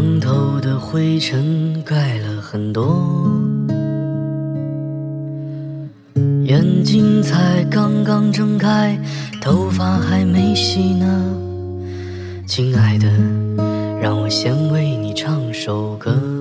[0.00, 3.30] 床头的灰尘盖了很多，
[6.44, 8.98] 眼睛才刚刚睁开，
[9.42, 11.36] 头发还没洗呢。
[12.46, 13.08] 亲爱的，
[14.00, 16.39] 让我先为你唱首歌。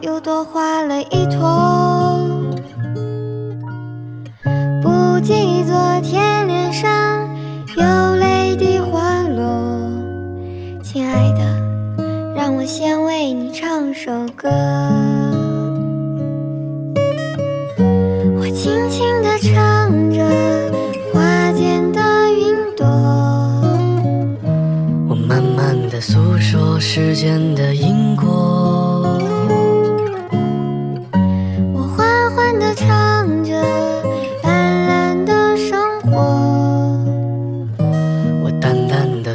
[0.00, 2.18] 又多画了一坨，
[4.82, 7.28] 不记昨天脸上
[7.76, 9.44] 有泪滴滑落。
[10.82, 11.40] 亲爱的，
[12.34, 14.48] 让我先为你唱首歌。
[18.38, 20.24] 我轻轻地唱着
[21.12, 22.86] 花间的云朵，
[25.08, 28.49] 我慢慢的诉说时间的因果，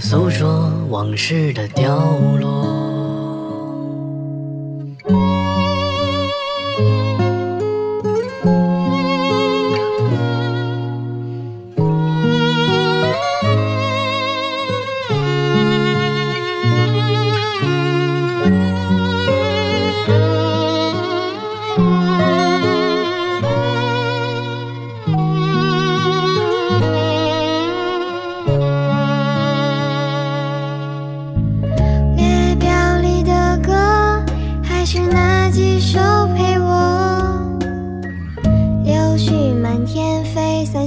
[0.07, 2.64] 诉说往事的凋落。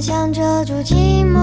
[0.01, 1.39] 想遮住寂寞。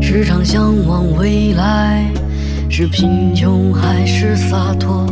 [0.00, 2.10] 时常向往未来，
[2.68, 5.06] 是贫穷还是洒脱？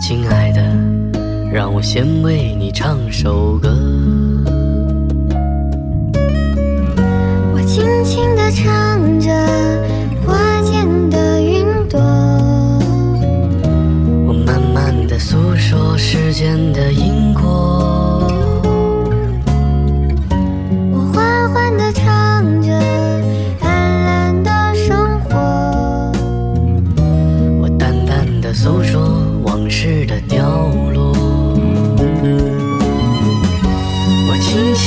[0.00, 0.62] 亲爱的，
[1.52, 3.68] 让我先为你唱首歌。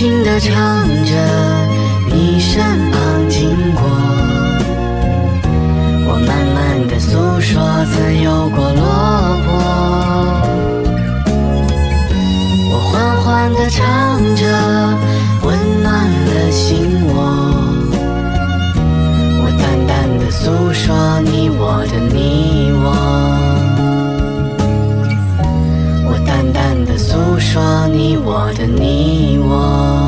[0.02, 1.14] 轻地唱着
[2.08, 3.84] 你身旁经过，
[6.08, 8.82] 我慢慢地诉说自由过落
[9.46, 9.48] 魄。
[12.72, 12.92] 我缓
[13.22, 13.80] 缓地唱
[14.36, 14.42] 着，
[15.44, 17.14] 温暖了心窝。
[19.44, 22.11] 我淡淡地诉说你我的。
[27.52, 30.01] 说你我的你我。